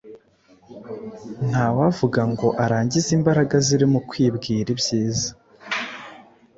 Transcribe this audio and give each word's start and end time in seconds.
Ntawavuga 1.49 2.21
ngo 2.31 2.47
arangize 2.63 3.09
imbaraga 3.17 3.55
ziri 3.65 3.85
mu 3.93 3.99
kwibwira 4.09 4.67
ibyiza. 4.75 5.29